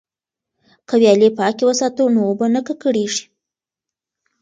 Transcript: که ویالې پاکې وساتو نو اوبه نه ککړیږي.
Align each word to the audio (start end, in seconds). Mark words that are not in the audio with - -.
که 0.87 0.95
ویالې 1.01 1.29
پاکې 1.37 1.63
وساتو 1.67 2.03
نو 2.13 2.19
اوبه 2.27 2.47
نه 2.55 2.61
ککړیږي. 2.67 3.25